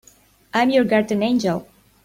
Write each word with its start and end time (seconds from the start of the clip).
I'm 0.51 0.71
your 0.71 0.83
guardian 0.83 1.21
angel. 1.21 1.67